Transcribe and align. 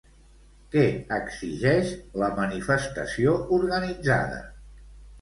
Què 0.75 0.85
exigeix, 1.17 1.93
la 2.23 2.33
manifestació 2.41 3.39
organitzada? 3.63 4.45